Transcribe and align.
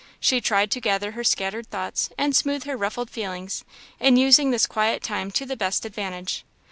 She 0.19 0.41
tried 0.41 0.71
to 0.71 0.81
gather 0.81 1.11
her 1.11 1.23
scattered 1.23 1.67
thoughts, 1.69 2.09
and 2.17 2.35
smooth 2.35 2.63
her 2.63 2.75
ruffled 2.75 3.11
feelings, 3.11 3.63
in 3.99 4.17
using 4.17 4.49
this 4.49 4.65
quiet 4.65 5.03
time 5.03 5.29
to 5.33 5.45
the 5.45 5.55
best 5.55 5.85
advantage. 5.85 6.43